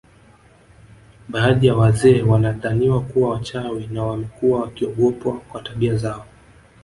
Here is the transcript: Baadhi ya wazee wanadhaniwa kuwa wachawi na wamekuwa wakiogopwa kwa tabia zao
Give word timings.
Baadhi 1.29 1.67
ya 1.67 1.75
wazee 1.75 2.21
wanadhaniwa 2.21 3.01
kuwa 3.01 3.29
wachawi 3.29 3.87
na 3.87 4.03
wamekuwa 4.03 4.59
wakiogopwa 4.61 5.39
kwa 5.39 5.61
tabia 5.61 5.95
zao 5.95 6.25